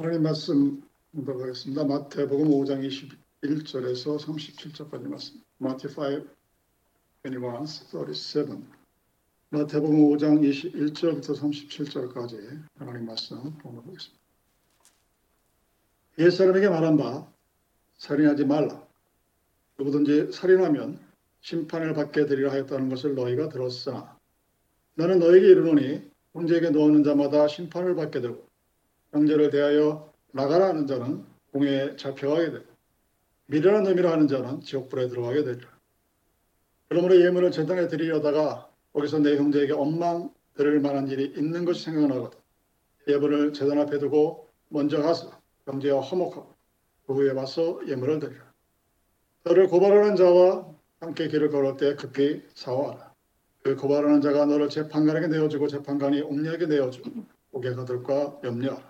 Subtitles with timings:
[0.00, 0.82] 하나님 말씀
[1.12, 1.84] 공부하겠습니다.
[1.84, 2.80] 마태복음 5장
[3.42, 5.42] 21절에서 37절까지 말씀.
[5.58, 6.24] 마태 5,
[7.26, 8.62] 21, 37.
[9.50, 14.18] 마태복음 5장 21절부터 37절까지 하나님 말씀 공부하겠습니다.
[16.20, 17.30] 옛 사람에게 말한 바
[17.98, 18.82] 살인하지 말라.
[19.76, 20.98] 누구든지 살인하면
[21.42, 24.18] 심판을 받게 되리라 하였다는 것을 너희가 들었으나
[24.94, 28.49] 나는 너에게 이르노니 혼자에게 놓는 자마다 심판을 받게 되고
[29.12, 32.64] 형제를 대하여 나가라 하는 자는 공에 잡혀가게 되고
[33.46, 35.68] 미련한 놈이라 하는 자는 지옥불에 들어가게 되리라.
[36.88, 42.38] 그러므로 예물을 재단에 드리려다가 거기서 내 형제에게 원망 들을 만한 일이 있는 것이 생각나거든.
[43.08, 45.30] 예물을 재단 앞에 두고 먼저 가서
[45.66, 46.54] 형제와 화목하고
[47.06, 48.52] 그 후에 와서 예물을 드리라.
[49.42, 50.68] 너를 고발하는 자와
[51.00, 53.12] 함께 길을 걸을 때 급히 사와라.
[53.62, 57.10] 그 고발하는 자가 너를 재판관에게 내어주고 재판관이 옥리에게 내어주고
[57.52, 58.89] 옥에 거들과 염려하라.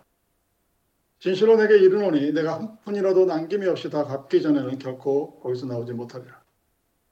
[1.21, 6.41] 진실로 내게 이르노니 내가 한 푼이라도 남김이 없이 다 갚기 전에는 결코 거기서 나오지 못하리라.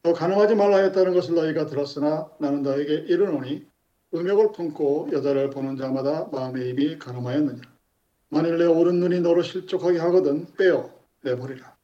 [0.03, 3.67] 또 가능하지 말라 했다는 것을 너희가 들었으나 나는 너에게 이르노니
[4.15, 7.69] 음욕을 품고 여자를 보는 자마다 마음의 입이 가늠하였느니라.
[8.31, 10.91] 만일 내 오른 눈이 너로 실족하게 하거든 빼어
[11.23, 11.77] 내버리라.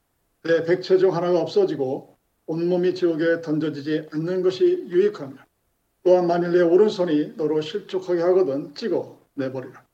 [0.43, 5.35] 내 백체 중 하나가 없어지고 온몸이 지옥에 던져지지 않는 것이 유익하며
[6.03, 9.85] 또한 만일 내 오른손이 너로 실족하게 하거든 찍어 내버리라.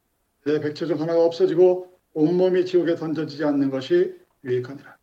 [0.45, 4.97] 내 백체 중 하나가 없어지고 온몸이 지옥에 던져지지 않는 것이 유익하니라.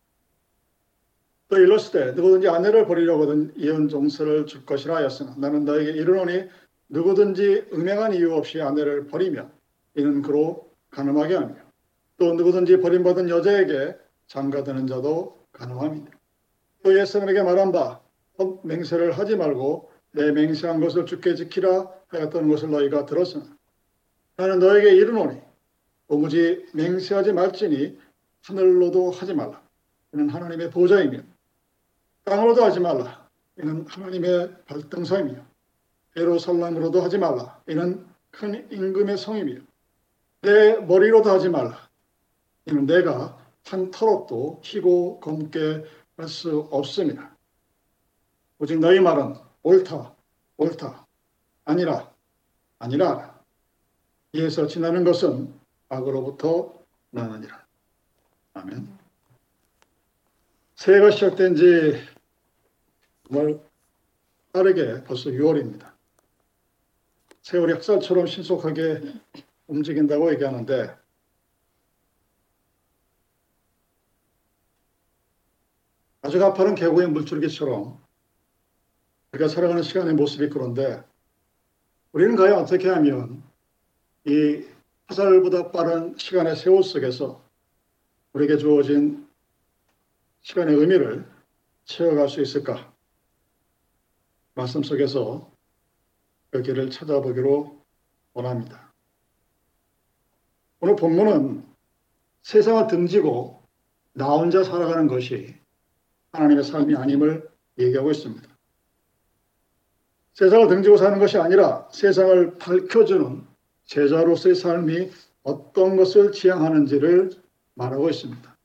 [1.48, 6.44] 또 일렀을 때 누구든지 아내를 버리려거든 이혼 종서를 줄 것이라 하였으나 나는 너에게 이르노니
[6.90, 9.50] 누구든지 음행한 이유 없이 아내를 버리면
[9.94, 11.56] 이는 그로 가늠하게 하며
[12.18, 16.18] 또 누구든지 버림받은 여자에게 장가드는 자도 가늠함이니라.
[16.82, 18.00] 또 옛사람에게 말한 바
[18.62, 23.56] 맹세를 하지 말고 내 맹세한 것을 주께 지키라 하였던 것을 너희가 들었으나
[24.36, 25.47] 나는 너에게 이르노니
[26.08, 27.98] 오무지 맹세하지 말지니
[28.44, 29.62] 하늘로도 하지 말라.
[30.12, 31.20] 이는 하나님의 보좌이며
[32.24, 33.28] 땅으로도 하지 말라.
[33.58, 35.44] 이는 하나님의 발등사이며
[36.16, 37.62] 예루살렘으로도 하지 말라.
[37.68, 39.60] 이는 큰 임금의 성이며
[40.42, 41.88] 내 머리로도 하지 말라.
[42.66, 45.84] 이는 내가 한 털옷도 희고 검게
[46.18, 47.36] 할 수 없음이라.
[48.58, 50.16] 오직 너희 말은 옳다,
[50.56, 51.06] 옳다,
[51.64, 52.12] 아니라,
[52.80, 53.38] 아니라.
[54.32, 55.54] 이에서 지나는 것은
[55.88, 56.74] 악으로부터
[57.10, 57.66] 나느니라.
[58.54, 58.98] 아멘.
[60.74, 62.06] 새해가 시작된 지
[63.26, 63.60] 정말
[64.52, 65.92] 빠르게 벌써 6월입니다.
[67.42, 69.00] 세월이 학살처럼 신속하게
[69.66, 70.96] 움직인다고 얘기하는데
[76.22, 78.02] 아주 가파른 계곡의 물줄기처럼
[79.32, 81.02] 우리가 살아가는 시간의 모습이 그런데
[82.12, 83.42] 우리는 과연 어떻게 하면
[84.24, 84.64] 이
[85.08, 87.42] 화살보다 빠른 시간의 세월 속에서
[88.34, 89.26] 우리에게 주어진
[90.42, 91.26] 시간의 의미를
[91.84, 92.92] 채워갈 수 있을까?
[94.54, 95.50] 말씀 속에서
[96.50, 97.82] 그 길을 찾아보기로
[98.34, 98.92] 원합니다.
[100.80, 101.66] 오늘 본문은
[102.42, 103.62] 세상을 등지고
[104.12, 105.56] 나 혼자 살아가는 것이
[106.32, 108.46] 하나님의 삶이 아님을 얘기하고 있습니다.
[110.34, 113.47] 세상을 등지고 사는 것이 아니라 세상을 밝혀주는
[113.88, 115.10] 제자로서의 삶이
[115.42, 117.30] 어떤 것을 지향하는지를
[117.74, 118.56] 말하고 있습니다.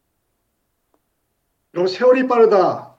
[1.74, 2.96] 여러분, 세월이 빠르다.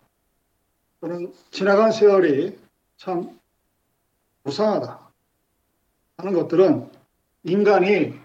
[1.00, 2.58] 또는 지나간 세월이
[2.96, 3.38] 참
[4.42, 5.12] 무상하다.
[6.16, 6.90] 하는 것들은
[7.42, 8.18] 인간이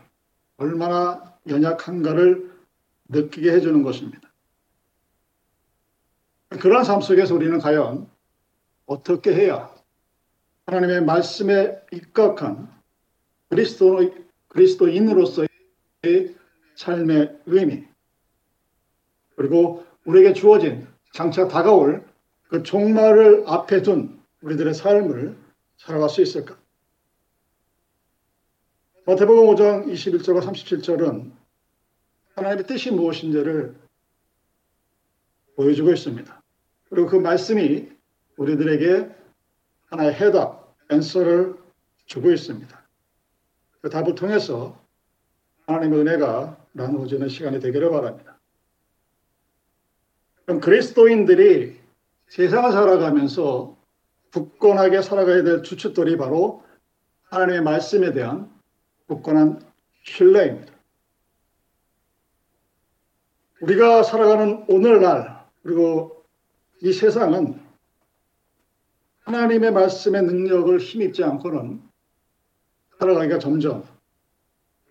[0.57, 2.57] 얼마나 연약한가를
[3.09, 4.29] 느끼게 해주는 것입니다.
[6.49, 8.09] 그러한 삶 속에서 우리는 과연
[8.85, 9.73] 어떻게 해야
[10.67, 12.78] 하나님의 말씀에 입각한
[13.49, 14.13] 그리스도,
[14.47, 15.47] 그리스도인으로서의
[16.75, 17.83] 삶의 의미,
[19.35, 22.05] 그리고 우리에게 주어진 장차 다가올
[22.47, 25.35] 그 종말을 앞에 둔 우리들의 삶을
[25.77, 26.57] 살아갈 수 있을까?
[29.05, 31.31] 마태복음 5장 21절과 37절은
[32.35, 33.75] 하나님의 뜻이 무엇인지를
[35.55, 36.41] 보여주고 있습니다.
[36.89, 37.89] 그리고 그 말씀이
[38.37, 39.09] 우리들에게
[39.87, 41.55] 하나의 해답, 앤서를
[42.05, 42.78] 주고 있습니다.
[43.81, 44.77] 그 답을 통해서
[45.67, 48.37] 하나님의 은혜가 나누어지는 시간이 되기를 바랍니다.
[50.45, 51.79] 그럼 그리스도인들이
[52.27, 53.77] 세상을 살아가면서
[54.33, 56.63] 굳건하게 살아가야 될 주춧돌이 바로
[57.29, 58.51] 하나님의 말씀에 대한
[59.07, 59.61] 굳건한
[60.03, 60.73] 신뢰입니다.
[63.61, 66.23] 우리가 살아가는 오늘날 그리고
[66.81, 67.59] 이 세상은
[69.23, 71.88] 하나님의 말씀의 능력을 힘입지 않고는
[72.99, 73.83] 살아가기가 점점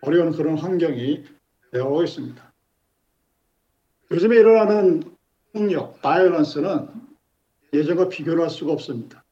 [0.00, 1.24] 어려운 그런 환경이
[1.72, 2.52] 되어오고 있습니다.
[4.10, 5.16] 요즘에 일어나는
[5.52, 6.88] 폭력, 바이올런스는
[7.74, 9.24] 예전과 비교를 할 수가 없습니다.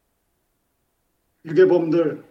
[1.47, 2.25] 유괴범들,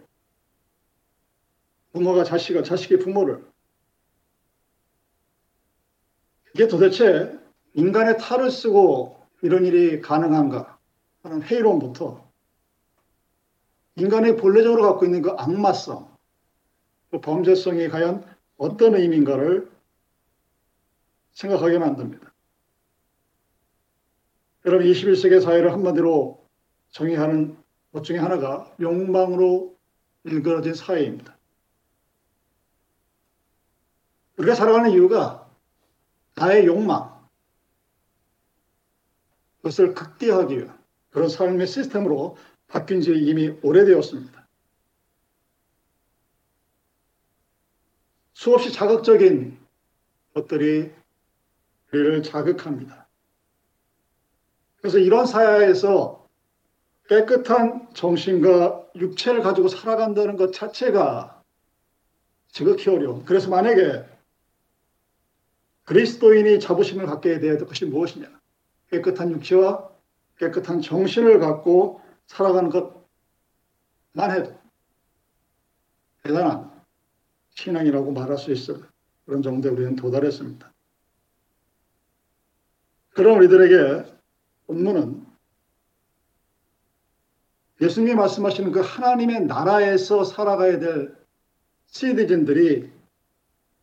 [1.92, 3.44] 부모가 자식을, 자식이 부모를
[6.54, 7.36] 이게 도대체
[7.74, 10.78] 인간의 탈을 쓰고 이런 일이 가능한가
[11.22, 12.24] 하는 회의론부터
[13.96, 16.15] 인간의 본래적으로 갖고 있는 그 악마성,
[17.16, 18.24] 그 범죄성이 과연
[18.58, 19.70] 어떤 의미인가를
[21.32, 22.30] 생각하게 만듭니다.
[24.66, 26.44] 여러분 21세기 사회를 한마디로
[26.90, 27.56] 정의하는
[27.92, 29.74] 것 중에 하나가 욕망으로
[30.24, 31.38] 일그러진 사회입니다.
[34.36, 35.48] 우리가 살아가는 이유가
[36.34, 37.26] 나의 욕망,
[39.58, 40.78] 그것을 극대화하기 위한
[41.10, 42.36] 그런 삶의 시스템으로
[42.68, 44.35] 바뀐 지 이미 오래되었습니다.
[48.46, 49.58] 수없이 자극적인
[50.32, 50.92] 것들이
[51.92, 53.08] 우리를 자극합니다.
[54.80, 56.28] 그래서 이런 사회에서
[57.08, 61.42] 깨끗한 정신과 육체를 가지고 살아간다는 것 자체가
[62.46, 63.24] 지극히 어려운.
[63.24, 64.04] 그래서 만약에
[65.82, 68.30] 그리스도인이 자부심을 갖게 되어야 될 것이 무엇이냐?
[68.92, 69.90] 깨끗한 육체와
[70.38, 74.56] 깨끗한 정신을 갖고 살아가는 것만 해도
[76.22, 76.75] 대단한
[77.56, 78.80] 신앙이라고 말할 수 있을
[79.24, 80.72] 그런 정도에 우리는 도달했습니다.
[83.14, 84.12] 그럼 우리들에게
[84.66, 85.26] 본문은
[87.80, 91.16] 예수님이 말씀하시는 그 하나님의 나라에서 살아가야 될
[91.86, 92.90] 시디즌들이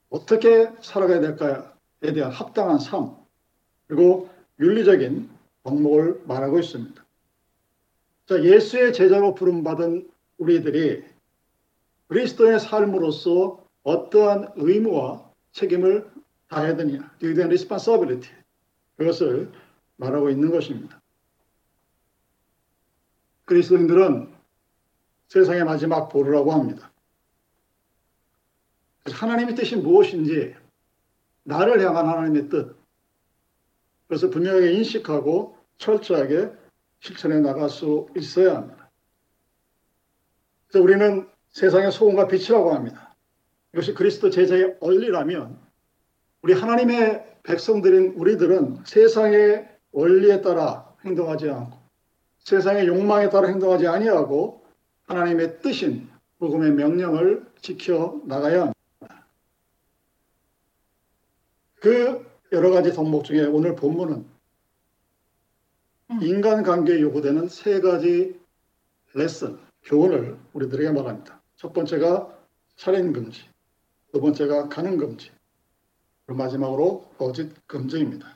[0.09, 3.15] 어떻게 살아가야 될까에 대한 합당한 삶
[3.87, 4.29] 그리고
[4.59, 5.29] 윤리적인
[5.63, 7.03] 덕목을 말하고 있습니다.
[8.27, 11.03] 자, 예수의 제자로 부름받은 우리들이
[12.07, 16.09] 그리스도의 삶으로서 어떠한 의무와 책임을
[16.47, 18.31] 다해야 되느냐, duty and responsibility
[18.97, 19.51] 그것을
[19.97, 21.01] 말하고 있는 것입니다.
[23.45, 24.33] 그리스도인들은
[25.27, 26.91] 세상의 마지막 보루라고 합니다.
[29.05, 30.55] 하나님의 뜻이 무엇인지
[31.43, 32.75] 나를 향한 하나님의 뜻
[34.07, 36.51] 그것을 분명하게 인식하고 철저하게
[36.99, 38.89] 실천해 나갈 수 있어야 합니다.
[40.67, 43.12] 그래서 우리는 세상의 소금과 빛이라고 합니다.
[43.73, 45.59] 이것이 그리스도 제자의 원리라면
[46.41, 51.77] 우리 하나님의 백성들인 우리들은 세상의 원리에 따라 행동하지 않고
[52.39, 54.63] 세상의 욕망에 따라 행동하지 아니하고
[55.07, 56.09] 하나님의 뜻인
[56.39, 59.25] 복음의 명령을 지켜 나가야 합니다.
[61.79, 64.25] 그 여러 가지 덕목 중에 오늘 본문은
[66.21, 68.39] 인간관계에 요구되는 세 가지
[69.13, 71.41] 레슨, 교훈을 우리들에게 말합니다.
[71.55, 72.37] 첫 번째가
[72.75, 73.45] 살인 금지,
[74.13, 75.31] 두 번째가 가는 금지,
[76.25, 78.27] 그리고 마지막으로 거짓 금지입니다.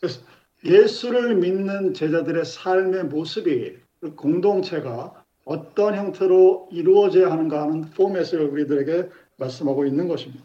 [0.00, 0.20] 그래서
[0.64, 9.86] 예수를 믿는 제자들의 삶의 모습이 그 공동체가 어떤 형태로 이루어져야 하는가 하는 포맷을 우리들에게 말씀하고
[9.86, 10.44] 있는 것입니다.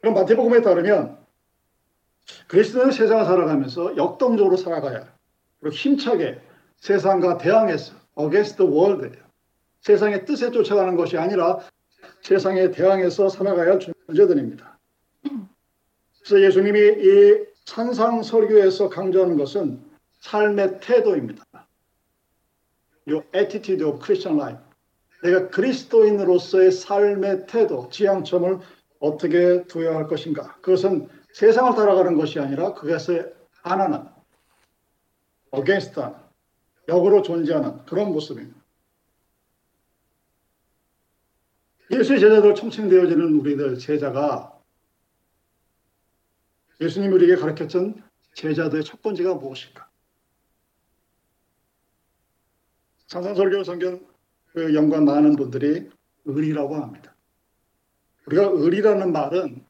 [0.00, 1.18] 그럼 마태복음에 따르면
[2.48, 5.14] 그리스도는 세상을 살아가면서 역동적으로 살아가야
[5.60, 6.40] 그리고 힘차게
[6.78, 9.23] 세상과 대항해서 against the world예요.
[9.84, 11.58] 세상의 뜻에 쫓아가는 것이 아니라
[12.22, 14.78] 세상에 대항해서 살아가야 할 존재들입니다.
[16.20, 19.84] 그래서 예수님이 이 산상설교에서 강조하는 것은
[20.20, 21.44] 삶의 태도입니다.
[23.10, 24.62] 요 attitude of Christian life.
[25.22, 28.58] 내가 그리스도인으로서의 삶의 태도, 지향점을
[29.00, 30.54] 어떻게 두어야 할 것인가.
[30.62, 33.30] 그것은 세상을 따라가는 것이 아니라 그것에
[33.62, 34.06] 반하는,
[35.54, 36.00] against
[36.88, 38.63] 역으로 존재하는 그런 모습입니다.
[41.90, 44.58] 예수의 제자들 총칭되어지는 우리들 제자가
[46.80, 48.02] 예수님 우리에게 가르쳤던
[48.34, 49.88] 제자들의 첫 번째가 무엇일까?
[53.06, 54.00] 상상설교 성경
[54.52, 55.88] 그 연관 많은 분들이
[56.24, 57.14] 의리라고 합니다.
[58.26, 59.64] 우리가 의리라는 말은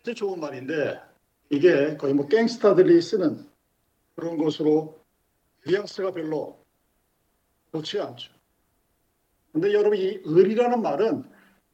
[0.00, 1.00] 아주 좋은 말인데
[1.50, 3.46] 이게 거의 뭐 갱스타들이 쓰는
[4.14, 5.04] 그런 것으로
[5.66, 6.64] 뉘앙스가 별로
[7.72, 8.32] 좋지 않죠.
[9.52, 11.24] 근데 여러분 이 의리라는 말은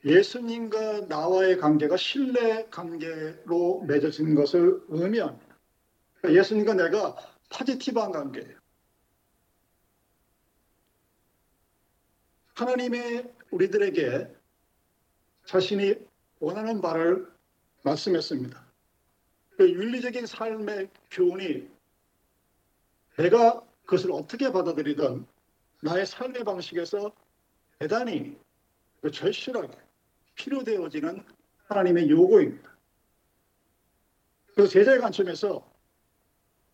[0.05, 5.57] 예수님과 나와의 관계가 신뢰 관계로 맺어진 것을 의미합니다.
[6.21, 7.17] 그러니까 예수님과 내가
[7.51, 8.57] 파지티브한 관계예요.
[12.55, 14.35] 하나님의 우리들에게
[15.45, 15.95] 자신이
[16.41, 17.27] 원하는 바를
[17.83, 18.65] 말씀했습니다.
[19.57, 21.69] 그 윤리적인 삶의 교훈이
[23.19, 25.27] 내가 그것을 어떻게 받아들이든
[25.83, 27.13] 나의 삶의 방식에서
[27.79, 28.37] 대단히
[29.01, 29.69] 그 절실하게
[30.35, 31.23] 필요되어지는
[31.69, 32.77] 하나님의 요구입니다.
[34.55, 35.67] 그래서 제자의 관점에서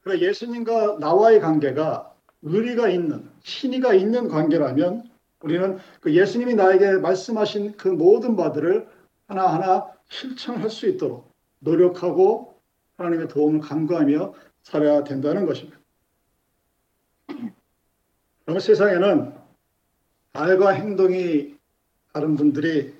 [0.07, 8.37] 예수님과 나와의 관계가 의리가 있는 신의가 있는 관계라면 우리는 그 예수님이 나에게 말씀하신 그 모든
[8.37, 8.89] 바들을
[9.27, 12.61] 하나하나 실천할 수 있도록 노력하고
[12.97, 15.79] 하나님의 도움을 간구하며 살아야 된다는 것입니다.
[18.45, 19.42] 그러면 세상에는
[20.33, 21.57] 말과 행동이
[22.13, 22.95] 다른 분들이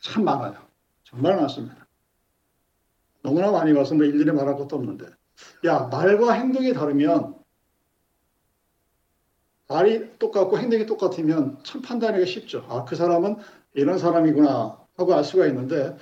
[0.00, 0.66] 참 많아요.
[1.04, 1.86] 정말 많습니다.
[3.22, 5.06] 너무나 많이 와서 뭐 일일이 말할 것도 없는데.
[5.66, 7.36] 야, 말과 행동이 다르면
[9.68, 12.66] 말이 똑같고 행동이 똑같으면 참 판단하기가 쉽죠.
[12.68, 13.36] 아, 그 사람은
[13.74, 15.96] 이런 사람이구나 하고 알 수가 있는데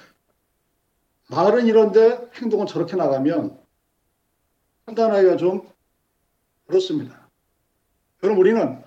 [1.29, 3.61] 말은 이런데 행동은 저렇게 나가면
[4.87, 5.69] 판단하기가 좀
[6.67, 7.29] 그렇습니다.
[8.19, 8.86] 그럼 우리는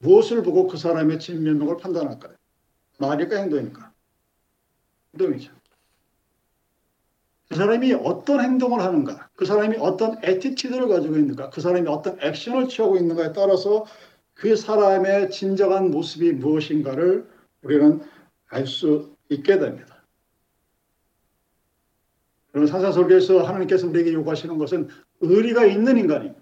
[0.00, 2.34] 무엇을 보고 그 사람의 진면목을 판단할까요?
[2.98, 3.92] 말일까 행동일까?
[5.14, 5.52] 행동이죠.
[7.48, 12.68] 그 사람이 어떤 행동을 하는가, 그 사람이 어떤 attitude를 가지고 있는가, 그 사람이 어떤 액션을
[12.68, 13.86] 취하고 있는가에 따라서
[14.34, 17.28] 그 사람의 진정한 모습이 무엇인가를
[17.62, 18.02] 우리는
[18.48, 20.02] 알 수 있게 됩니다.
[22.50, 24.88] 그러면 사사설교에서 하나님께서 우리에게 요구하시는 것은
[25.20, 26.40] 의리가 있는 인간입니다.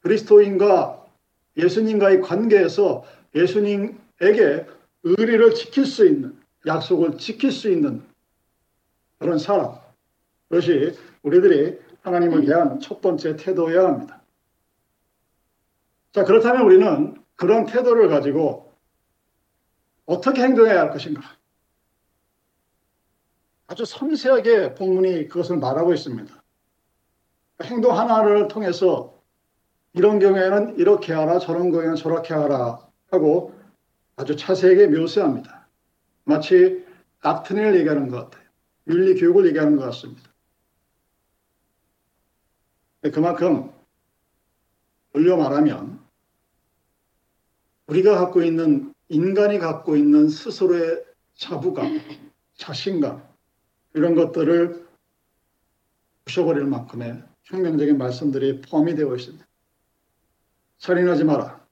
[0.00, 1.03] 그리스도인과
[1.56, 4.66] 예수님과의 관계에서 예수님에게
[5.02, 8.02] 의리를 지킬 수 있는 약속을 지킬 수 있는
[9.18, 9.78] 그런 사람.
[10.48, 14.22] 그것이 우리들이 하나님을 대한 첫 번째 태도여야 합니다.
[16.12, 18.72] 자, 그렇다면 우리는 그런 태도를 가지고
[20.06, 21.22] 어떻게 행동해야 할 것인가?
[23.66, 26.42] 아주 섬세하게 본문이 그것을 말하고 있습니다.
[27.62, 29.13] 행동 하나를 통해서
[29.94, 33.54] 이런 경우에는 이렇게 하라, 저런 경우에는 저렇게 하라 하고
[34.16, 35.68] 아주 자세하게 묘사합니다.
[36.24, 36.84] 마치
[37.20, 38.44] 닥트린을 얘기하는 것 같아요.
[38.88, 40.30] 윤리 교육을 얘기하는 것 같습니다.
[43.12, 43.70] 그만큼
[45.12, 46.00] 돌려 말하면
[47.86, 52.00] 우리가 갖고 있는 인간이 갖고 있는 스스로의 자부감,
[52.56, 53.22] 자신감
[53.94, 54.86] 이런 것들을
[56.24, 59.46] 부셔버릴 만큼의 혁명적인 말씀들이 포함이 되어 있습니다.
[60.84, 61.64] 살인하지 마라.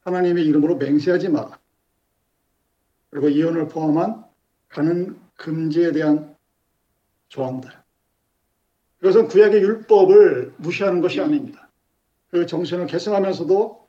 [0.00, 1.58] 하나님의 이름으로 맹세하지 마라.
[3.10, 4.24] 그리고 이혼을 포함한
[4.68, 6.34] 가는 금지에 대한
[7.28, 7.70] 조항들.
[9.00, 11.68] 이것은 구약의 율법을 무시하는 것이 아닙니다.
[12.30, 13.88] 그 정신을 계승하면서도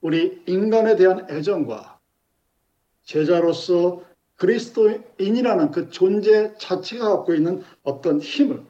[0.00, 2.00] 우리 인간에 대한 애정과
[3.02, 4.02] 제자로서
[4.36, 8.64] 그리스도인이라는 그 존재 자체가 갖고 있는 어떤 힘을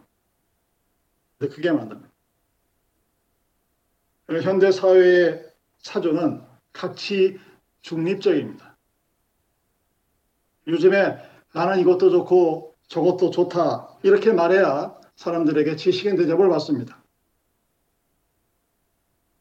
[1.39, 2.18] 크게 만듭니다.
[4.29, 5.43] 현대 사회의
[5.79, 6.43] 사조는
[6.73, 7.39] 가치
[7.81, 8.77] 중립적입니다.
[10.67, 11.19] 요즘에
[11.55, 17.03] 나는 이것도 좋고 저것도 좋다 이렇게 말해야 사람들에게 지식인 대접을 받습니다.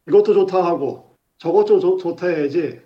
[0.08, 2.80] 이것도 좋다 하고 저것도 좋, 좋다 해야지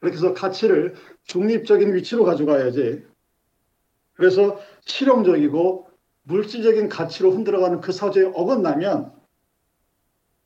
[0.00, 3.04] 그렇게 해서 가치를 중립적인 위치로 가져가야지
[4.14, 5.88] 그래서 실용적이고
[6.24, 9.17] 물질적인 가치로 흔들어가는 그 사조에 어긋나면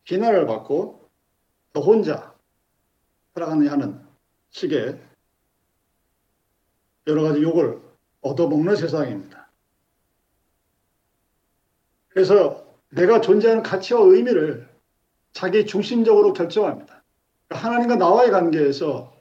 [0.04, 1.08] 비난을 받고
[1.72, 2.34] 너 혼자
[3.34, 4.00] 살아가느냐 하는
[4.50, 5.00] 식의
[7.06, 7.80] 여러 가지 욕을
[8.20, 9.50] 얻어먹는 세상입니다.
[12.08, 14.68] 그래서 내가 존재하는 가치와 의미를
[15.32, 17.02] 자기 중심적으로 결정합니다.
[17.48, 19.12] 그러니까 하나님과 나와의 관계에서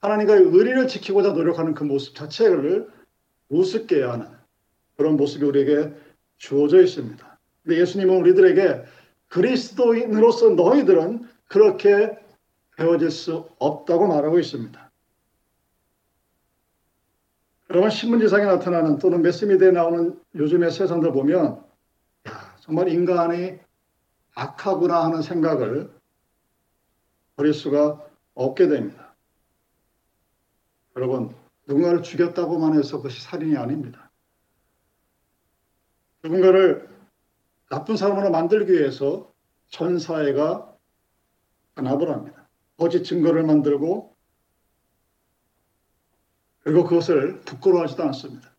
[0.00, 2.90] 하나님과의 의리를 지키고자 노력하는 그 모습 자체를
[3.48, 4.28] 우습게 하는
[4.96, 5.94] 그런 모습이 우리에게
[6.36, 7.38] 주어져 있습니다.
[7.62, 8.84] 근데 예수님은 우리들에게
[9.30, 12.18] 그리스도인으로서 너희들은 그렇게
[12.76, 14.90] 배워질 수 없다고 말하고 있습니다.
[17.70, 21.64] 여러분 신문지상에 나타나는 또는 매스미디어에 나오는 요즘의 세상들 보면
[22.28, 23.58] 야, 정말 인간이
[24.34, 25.90] 악하구나 하는 생각을
[27.36, 29.14] 버릴 수가 없게 됩니다.
[30.96, 31.34] 여러분
[31.66, 34.10] 누군가를 죽였다고만 해서 그것이 살인이 아닙니다.
[36.24, 36.88] 누군가를
[37.70, 39.32] 나쁜 사람으로 만들기 위해서
[39.68, 40.76] 전 사회가
[41.76, 42.48] 단합을 합니다.
[42.76, 44.16] 거짓 증거를 만들고
[46.64, 48.54] 그리고 그것을 부끄러워하지도 않습니다.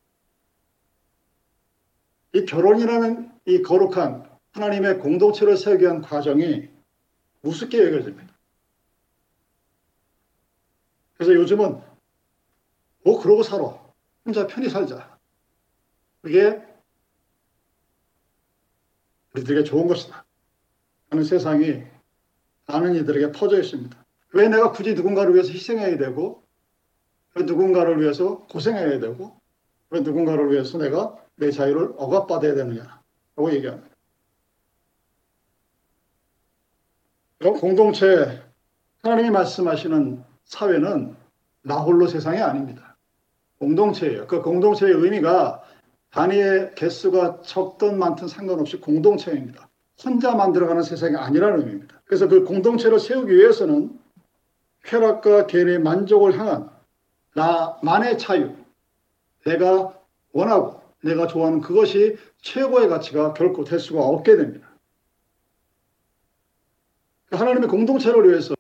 [2.34, 6.70] 이 결혼이라는 이 거룩한 하나님의 공동체를 세우기 위한 과정이
[7.44, 8.34] 우습게 여겨집니다.
[11.15, 11.82] 그래서 요즘은
[13.03, 13.77] 뭐 그러고 살아.
[14.24, 15.20] 혼자 편히 살자.
[16.22, 16.70] 그게
[19.33, 20.25] 우리들에게 좋은 것이다.
[21.09, 21.83] 하는 세상이
[22.67, 23.97] 많은 이들에게 퍼져 있습니다.
[24.33, 26.43] 왜 내가 굳이 누군가를 위해서 희생해야 되고
[27.35, 29.39] 왜 누군가를 위해서 고생해야 되고
[29.89, 33.89] 왜 누군가를 위해서 내가 내 자유를 억압받아야 되느냐라고 얘기합니다.
[37.59, 38.41] 공동체
[39.01, 41.15] 하나님이 말씀하시는 사회는
[41.63, 42.95] 나 홀로 세상이 아닙니다.
[43.59, 44.27] 공동체예요.
[44.27, 45.63] 그 공동체의 의미가
[46.12, 49.70] 단위의 개수가 적든 많든 상관없이 공동체입니다.
[50.03, 52.01] 혼자 만들어가는 세상이 아니라는 의미입니다.
[52.06, 53.98] 그래서 그 공동체를 세우기 위해서는
[54.84, 56.70] 쾌락과 개인의 만족을 향한
[57.34, 58.56] 나만의 자유,
[59.46, 59.98] 내가
[60.34, 64.70] 원하고 내가 좋아하는 그것이 최고의 가치가 결코 될 수가 없게 됩니다.
[67.32, 68.56] 하나님의 공동체를 위해서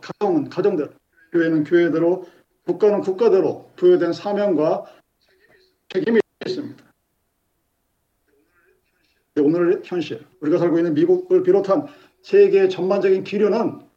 [0.00, 0.90] 가정은 가정대로,
[1.32, 2.26] 교회는 교회대로,
[2.64, 4.86] 국가는 국가대로 부여된 사명과
[5.90, 6.84] 책임이 있습니다.
[9.40, 11.86] 오늘 현실, 우리가 살고 있는 미국을 비롯한
[12.22, 13.88] 세계의 전반적인 기류는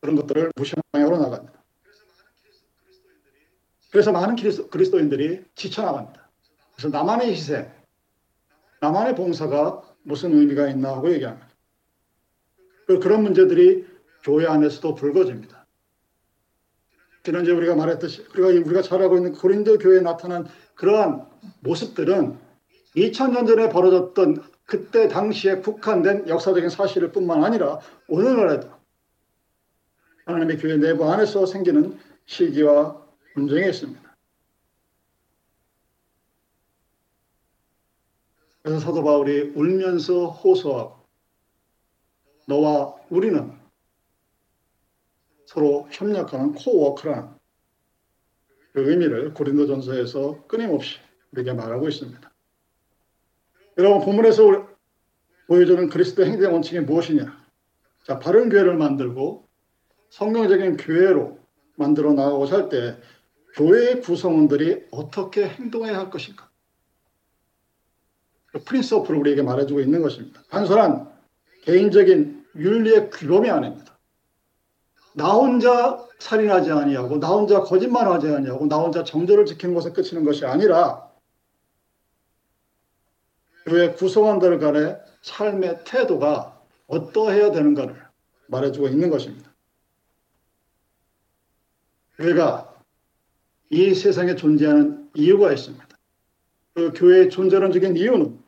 [0.00, 1.62] 그런 것들을 무시하는 방향으로 나갑니다.
[3.90, 6.28] 그래서 많은 그리스도인들이 지쳐나갑니다.
[6.76, 7.70] 그래서 나만의 희생,
[8.80, 11.48] 나만의 봉사가 무슨 의미가 있나 하고 얘기합니다.
[12.86, 13.86] 그, 그런 문제들이
[14.24, 15.61] 교회 안에서도 불거집니다.
[17.22, 21.26] 지난주에 우리가 말했듯이 우리가 우리가 잘 알고 있는 고린도 교회에 나타난 그러한
[21.60, 22.38] 모습들은
[22.96, 28.70] 2000년 전에 벌어졌던 그때 당시에 국한된 역사적인 사실을 뿐만 아니라 오늘날에도
[30.26, 33.00] 하나님의 교회 내부 안에서 생기는 시기와
[33.34, 34.00] 분쟁이 있습니다.
[38.62, 40.96] 그래서 사도 바울이 울면서 호소하고
[42.46, 43.61] 너와 우리는
[45.52, 47.28] 서로 협력하는 코워크라는
[48.72, 50.98] 그 의미를 고린도전서에서 끊임없이
[51.32, 52.32] 우리에게 말하고 있습니다.
[53.76, 54.66] 여러분 본문에서
[55.48, 57.38] 보여주는 그리스도 행대 원칙이 무엇이냐?
[58.04, 59.46] 자, 바른 교회를 만들고
[60.08, 61.38] 성경적인 교회로
[61.76, 62.96] 만들어 나가고자 할 때
[63.54, 66.50] 교회의 구성원들이 어떻게 행동해야 할 것인가?
[68.46, 70.42] 그 프린서프를 우리에게 말해주고 있는 것입니다.
[70.48, 71.12] 단순한
[71.64, 73.91] 개인적인 윤리의 규범이 아닙니다.
[75.14, 80.46] 나 혼자 살인하지 아니하고 나 혼자 거짓말하지 아니하고 나 혼자 정절을 지키는 것에 그치는 것이
[80.46, 81.10] 아니라
[83.66, 88.02] 교회 구성원들 간의 삶의 태도가 어떠해야 되는가를
[88.48, 89.50] 말해주고 있는 것입니다.
[92.16, 92.74] 교회가
[93.70, 95.88] 이 세상에 존재하는 이유가 있습니다.
[96.74, 98.38] 그 교회의 존재론적인 이유는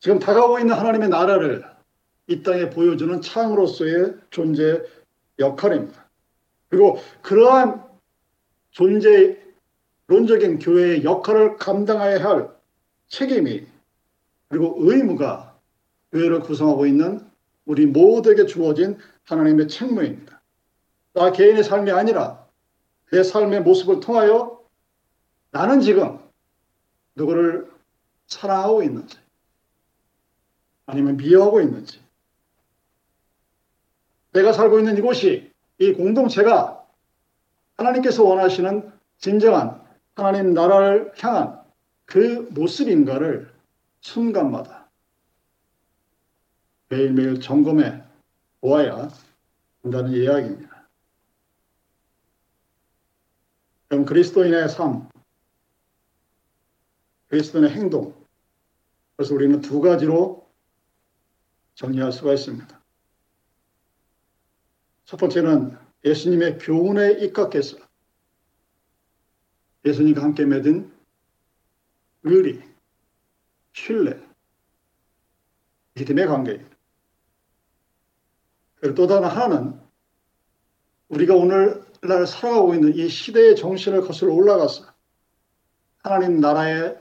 [0.00, 1.64] 지금 다가오고 있는 하나님의 나라를
[2.28, 4.82] 이 땅에 보여주는 창으로서의 존재
[5.38, 6.08] 역할입니다.
[6.68, 7.84] 그리고 그러한
[8.70, 12.50] 존재론적인 교회의 역할을 감당해야 할
[13.08, 13.66] 책임이
[14.48, 15.58] 그리고 의무가
[16.12, 17.28] 교회를 구성하고 있는
[17.64, 20.40] 우리 모두에게 주어진 하나님의 책무입니다.
[21.12, 22.46] 나 개인의 삶이 아니라
[23.10, 24.62] 내 삶의 모습을 통하여
[25.50, 26.18] 나는 지금
[27.14, 27.70] 누구를
[28.26, 29.18] 사랑하고 있는지
[30.86, 32.00] 아니면 미워하고 있는지
[34.32, 36.86] 내가 살고 있는 이곳이 이 공동체가
[37.76, 39.82] 하나님께서 원하시는 진정한
[40.14, 41.62] 하나님 나라를 향한
[42.04, 43.52] 그 모습인가를
[44.00, 44.88] 순간마다
[46.88, 48.02] 매일매일 점검해
[48.60, 49.10] 보아야
[49.82, 50.88] 한다는 이야기입니다.
[53.88, 55.08] 그럼 그리스도인의 삶,
[57.28, 58.14] 그리스도인의 행동,
[59.16, 60.46] 그래서 우리는 두 가지로
[61.74, 62.77] 정리할 수가 있습니다.
[65.08, 67.78] 첫 번째는 예수님의 교훈에 입각해서
[69.86, 70.92] 예수님과 함께 맺은
[72.24, 72.62] 의리,
[73.72, 74.20] 신뢰,
[75.94, 76.76] 믿음의 관계입니다.
[78.74, 79.80] 그리고 또 다른 하나는
[81.08, 84.92] 우리가 오늘날 살아가고 있는 이 시대의 정신을 거슬러 올라가서
[86.02, 86.98] 하나님 나라의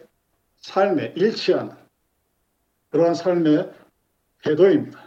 [0.59, 1.75] 삶에 일치하는
[2.89, 3.69] 그러한 삶의
[4.43, 5.06] 태도입니다.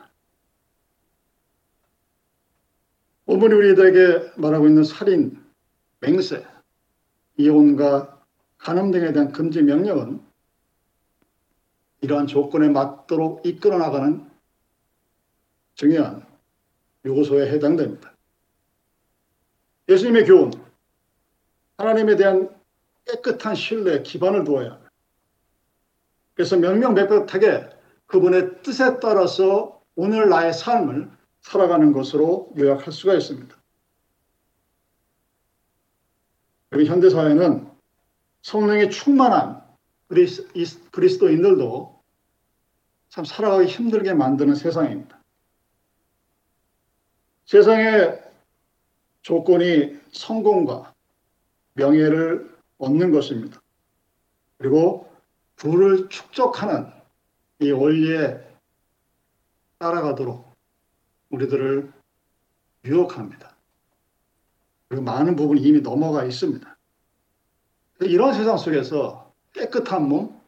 [3.33, 5.41] 오늘이 우리들에게 말하고 있는 살인,
[6.01, 6.45] 맹세,
[7.37, 8.21] 이혼과
[8.59, 10.21] 간음 등에 대한 금지 명령은
[12.01, 14.29] 이러한 조건에 맞도록 이끌어 나가는
[15.77, 16.27] 중요한
[17.07, 18.13] 요소에 해당됩니다.
[19.89, 20.51] 예수님의 교훈,
[21.79, 22.53] 하나님에 대한
[23.07, 24.81] 깨끗한 신뢰 기반을 두어야.
[26.35, 27.71] 그래서 명명백백하게
[28.07, 33.57] 그분의 뜻에 따라서 오늘 나의 삶을 살아가는 것으로 요약할 수가 있습니다.
[36.73, 37.71] 우리 현대사회는
[38.43, 39.63] 성령이 충만한
[40.93, 42.01] 그리스도인들도
[43.09, 45.21] 참 살아가기 힘들게 만드는 세상입니다.
[47.47, 48.23] 세상의
[49.23, 50.95] 조건이 성공과
[51.75, 53.61] 명예를 얻는 것입니다.
[54.59, 55.13] 그리고
[55.57, 56.91] 부를 축적하는
[57.59, 58.39] 이 원리에
[59.79, 60.50] 따라가도록
[61.31, 61.93] 우리들을
[62.85, 63.57] 유혹합니다.
[64.89, 66.77] 그리고 많은 부분이 이미 넘어가 있습니다.
[68.01, 70.41] 이런 세상 속에서 깨끗한 몸,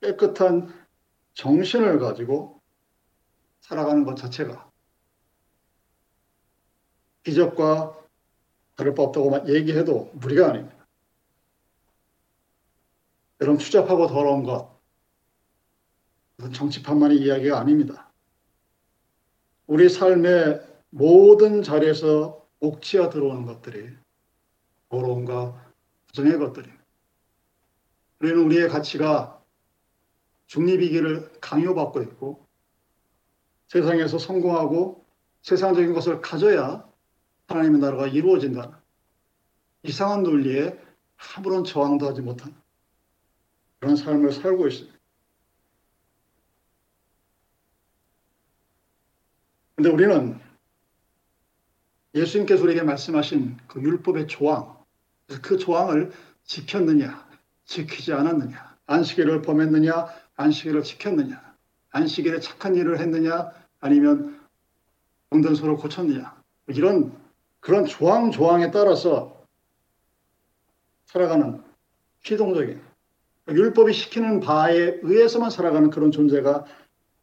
[0.00, 0.72] 깨끗한
[1.34, 2.62] 정신을 가지고
[3.60, 4.70] 살아가는 것 자체가
[7.24, 7.96] 기적과
[8.76, 10.86] 다를 바 없다고 얘기해도 무리가 아닙니다.
[13.40, 14.80] 여러분 추잡하고 더러운 것,
[16.52, 18.05] 정치판만의 이야기가 아닙니다.
[19.66, 23.90] 우리 삶의 모든 자리에서 옥치어 들어오는 것들이
[24.88, 25.72] 더러움과
[26.06, 26.84] 부정의 것들입니다.
[28.20, 29.42] 우리는 우리의 가치가
[30.46, 32.46] 중립이기를 강요받고 있고
[33.68, 35.04] 세상에서 성공하고
[35.42, 36.88] 세상적인 것을 가져야
[37.48, 38.74] 하나님의 나라가 이루어진다는
[39.82, 40.78] 이상한 논리에
[41.36, 42.54] 아무런 저항도 하지 못한
[43.80, 44.95] 그런 삶을 살고 있습니다.
[49.76, 50.40] 근데 우리는
[52.14, 54.74] 예수님께서 우리에게 말씀하신 그 율법의 조항,
[55.42, 56.12] 그 조항을
[56.44, 57.28] 지켰느냐,
[57.66, 61.54] 지키지 않았느냐, 안식일을 범했느냐, 안식일을 지켰느냐,
[61.90, 64.40] 안식일에 착한 일을 했느냐, 아니면
[65.28, 66.34] 공든소를 고쳤느냐,
[66.68, 67.14] 이런
[67.60, 69.44] 그런 조항 조항에 따라서
[71.04, 71.62] 살아가는
[72.22, 72.80] 피동적인
[73.48, 76.64] 율법이 시키는 바에 의해서만 살아가는 그런 존재가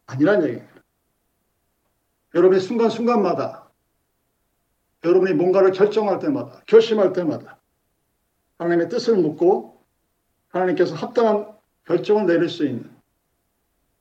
[0.05, 0.72] 아니란 얘기입니다.
[2.33, 3.69] 여러분의 순간순간마다
[5.03, 7.59] 여러분이 뭔가를 결정할 때마다 결심할 때마다
[8.57, 9.83] 하나님의 뜻을 묻고
[10.49, 11.53] 하나님께서 합당한
[11.85, 12.89] 결정을 내릴 수 있는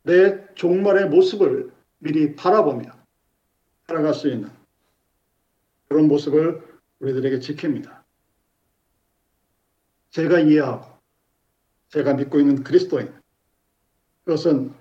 [0.03, 2.91] 내 종말의 모습을 미리 바라보며
[3.87, 4.51] 살아갈 수 있는
[5.89, 6.63] 그런 모습을
[7.01, 8.03] 우리들에게 지킵니다.
[10.11, 10.87] 제가 이해하고
[11.89, 13.13] 제가 믿고 있는 그리스도인
[14.25, 14.73] 그것은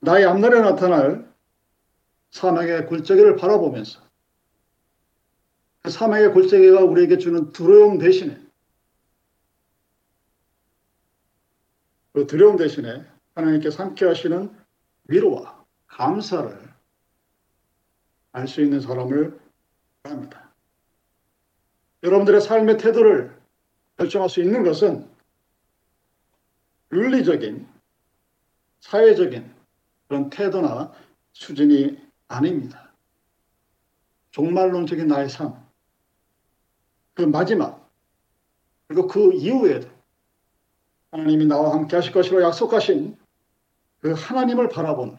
[0.00, 1.32] 나의 앞날에 나타날
[2.30, 4.00] 사망의 굴절기를 바라보면서
[5.82, 8.40] 그 사망의 굴절기가 우리에게 주는 두려움 대신에
[12.12, 14.50] 그 두려움 대신에 하나님께 삼게 하시는
[15.04, 16.66] 위로와 감사를
[18.32, 19.38] 알 수 있는 사람을
[20.04, 20.52] 합니다.
[22.02, 23.34] 여러분들의 삶의 태도를
[23.96, 25.08] 결정할 수 있는 것은
[26.92, 27.66] 윤리적인,
[28.80, 29.52] 사회적인
[30.06, 30.92] 그런 태도나
[31.32, 32.92] 수준이 아닙니다.
[34.30, 35.64] 종말론적인 나의 삶,
[37.14, 37.90] 그 마지막,
[38.86, 39.88] 그리고 그 이후에도
[41.10, 43.16] 하나님이 나와 함께 하실 것이라고 약속하신
[44.00, 45.16] 그 하나님을 바라보는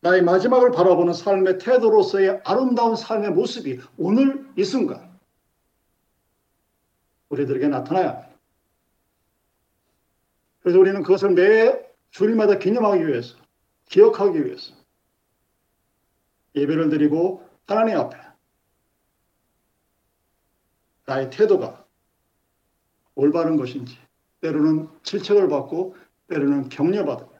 [0.00, 5.18] 나의 마지막을 바라보는 삶의 태도로서의 아름다운 삶의 모습이 오늘 이 순간
[7.30, 8.28] 우리들에게 나타나야 합니다.
[10.60, 13.36] 그래서 우리는 그것을 매 주일마다 기념하기 위해서,
[13.86, 14.74] 기억하기 위해서
[16.54, 18.18] 예배를 드리고 하나님 앞에
[21.06, 21.84] 나의 태도가
[23.14, 23.98] 올바른 것인지
[24.40, 25.96] 때로는 질책을 받고
[26.28, 27.30] 때로는 격려받으며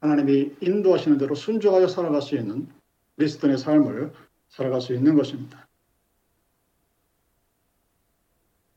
[0.00, 2.70] 하나님이 인도하시는 대로 순종하여 살아갈 수 있는
[3.16, 4.12] 그리스도의 삶을
[4.48, 5.66] 살아갈 수 있는 것입니다.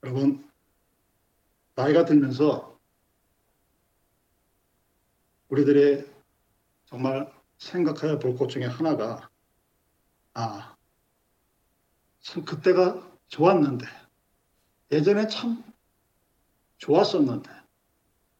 [0.04, 0.50] 여러분,
[1.76, 2.80] 나이가 들면서
[5.50, 6.06] 우리들의
[6.86, 9.30] 정말 생각해야 볼것 중에 하나가,
[10.34, 10.76] 아,
[12.22, 13.86] 참 그때가 좋았는데,
[14.92, 15.64] 예전에 참
[16.78, 17.50] 좋았었는데,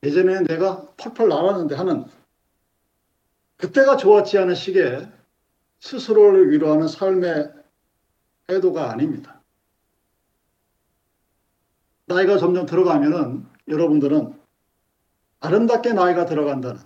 [0.04, 2.06] 예전에는 내가 펄펄 날았는데 하는
[3.58, 5.12] 그때가 좋았지 않은 시기에
[5.80, 7.52] 스스로를 위로하는 삶의
[8.48, 9.42] 태도가 아닙니다.
[12.06, 14.40] 나이가 점점 들어가면은 여러분들은
[15.40, 16.82] 아름답게 나이가 들어간다는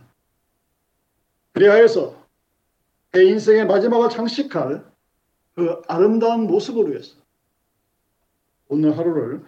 [1.53, 2.20] 그리하여서
[3.13, 4.85] 내 인생의 마지막을 장식할
[5.55, 7.15] 그 아름다운 모습을 위해서
[8.69, 9.43] 오늘 하루를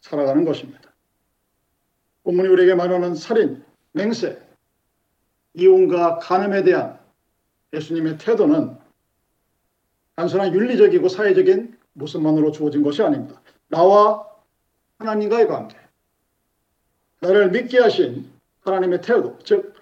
[0.00, 0.92] 살아가는 것입니다.
[2.22, 4.40] 본문이 우리에게 말하는 살인, 맹세,
[5.54, 6.98] 이혼과 간음에 대한
[7.72, 8.78] 예수님의 태도는
[10.14, 13.40] 단순한 윤리적이고 사회적인 모습만으로 주어진 것이 아닙니다.
[13.68, 14.26] 나와
[14.98, 15.76] 하나님과의 관계,
[17.20, 19.74] 나를 믿게 하신 하나님의 태도, 즉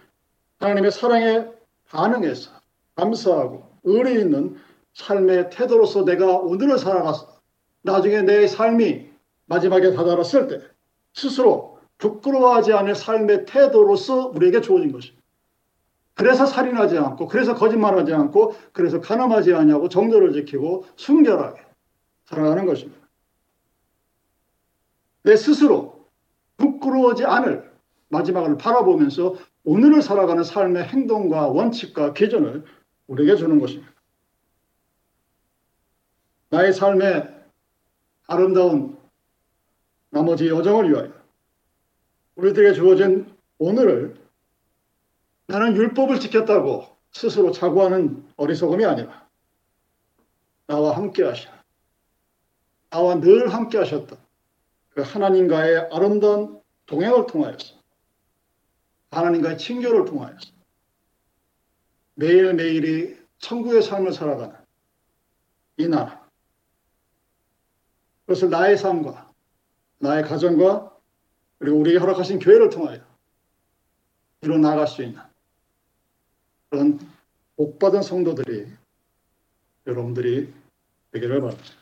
[0.58, 1.46] 하나님의 사랑에
[1.88, 2.50] 반응해서
[2.96, 4.56] 감사하고 의리 있는
[4.94, 7.40] 삶의 태도로서 내가 오늘을 살아가서
[7.82, 9.10] 나중에 내 삶이
[9.46, 10.60] 마지막에 다다랐을 때
[11.12, 15.22] 스스로 부끄러워하지 않을 삶의 태도로서 우리에게 주어진 것입니다.
[16.14, 21.60] 그래서 살인하지 않고, 그래서 거짓말하지 않고, 그래서 가늠하지 않냐고 정도를 지키고 순결하게
[22.26, 23.04] 살아가는 것입니다.
[25.24, 26.06] 내 스스로
[26.56, 27.70] 부끄러워지 않을
[28.08, 32.64] 마지막을 바라보면서 오늘을 살아가는 삶의 행동과 원칙과 기준을
[33.06, 33.92] 우리에게 주는 것입니다.
[36.50, 37.44] 나의 삶의
[38.26, 38.98] 아름다운
[40.10, 41.12] 나머지 여정을 위하여
[42.36, 44.16] 우리들에게 주어진 오늘을
[45.46, 49.28] 나는 율법을 지켰다고 스스로 자부하는 어리석음이 아니라
[50.66, 51.50] 나와 함께 하신
[52.90, 54.18] 나와 늘 함께 하셨던
[54.90, 57.74] 그 하나님과의 아름다운 동행을 통하여서
[59.10, 60.53] 하나님과의 친교를 통하여서
[62.14, 64.56] 매일매일이 천국의 삶을 살아가는
[65.76, 66.24] 이 나라
[68.26, 69.32] 그것을 나의 삶과
[69.98, 70.96] 나의 가정과
[71.58, 73.00] 그리고 우리에게 허락하신 교회를 통하여
[74.42, 75.20] 이루 나갈 수 있는
[76.68, 76.98] 그런
[77.56, 78.66] 복받은 성도들이
[79.86, 80.52] 여러분들이
[81.12, 81.74] 되기를 바랍니다.